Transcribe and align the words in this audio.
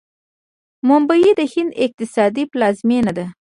ممبۍ 0.87 1.23
د 1.39 1.41
هند 1.53 1.71
اقتصادي 1.85 2.43
پلازمینه 2.51 3.11
ده. 3.17 3.25